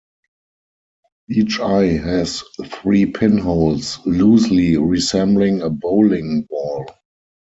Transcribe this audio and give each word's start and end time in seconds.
Each 1.29 1.59
eye 1.59 1.89
has 1.97 2.43
three 2.65 3.05
pinholes, 3.05 3.99
loosely 4.03 4.75
resembling 4.75 5.61
a 5.61 5.69
bowling 5.69 6.47
ball. 6.49 6.87